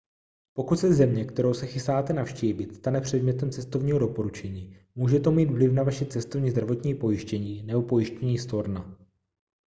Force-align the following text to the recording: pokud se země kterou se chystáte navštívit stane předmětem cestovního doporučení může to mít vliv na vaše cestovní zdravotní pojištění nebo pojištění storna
pokud 0.53 0.75
se 0.79 0.93
země 0.93 1.25
kterou 1.25 1.53
se 1.53 1.65
chystáte 1.67 2.13
navštívit 2.13 2.75
stane 2.75 3.01
předmětem 3.01 3.51
cestovního 3.51 3.99
doporučení 3.99 4.77
může 4.95 5.19
to 5.19 5.31
mít 5.31 5.51
vliv 5.51 5.71
na 5.71 5.83
vaše 5.83 6.05
cestovní 6.05 6.51
zdravotní 6.51 6.95
pojištění 6.95 7.63
nebo 7.63 7.81
pojištění 7.83 8.37
storna 8.37 8.97